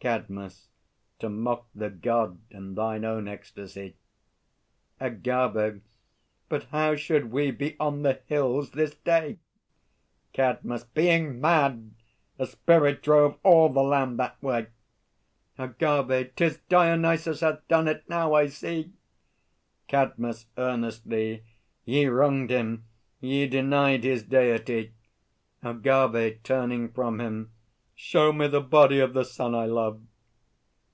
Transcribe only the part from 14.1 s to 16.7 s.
that way. AGAVE. 'Tis